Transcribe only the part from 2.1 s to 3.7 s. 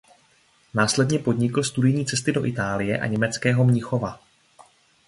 do Itálie a německého